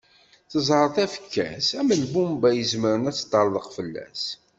Tẓer 0.51 0.87
tafekka-s 0.95 1.69
am 1.79 1.89
lbumba 2.01 2.49
izemren 2.61 3.09
ad 3.09 3.15
teṭṭerḍeq 3.17 3.67
fell-as. 3.77 4.23